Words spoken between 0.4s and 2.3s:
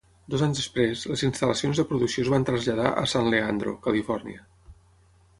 anys després, les instal·lacions de producció